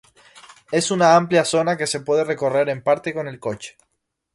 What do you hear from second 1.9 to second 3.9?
puede recorrer en parte con el coche.